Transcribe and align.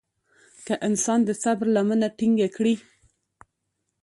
که 0.65 0.73
انسان 0.87 1.19
د 1.25 1.29
صبر 1.43 1.67
لمنه 1.75 2.07
ټينګه 2.17 2.47
کړي. 2.55 2.75